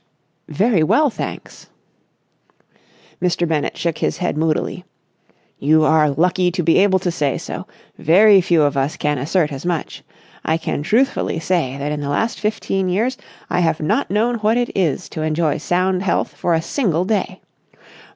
[0.49, 1.69] "Very well, thanks."
[3.21, 3.47] Mr.
[3.47, 4.83] Bennett shook his head moodily.
[5.59, 7.67] "You are lucky to be able to say so!
[7.99, 10.01] Very few of us can assert as much.
[10.43, 13.15] I can truthfully say that in the last fifteen years
[13.47, 17.39] I have not known what it is to enjoy sound health for a single day.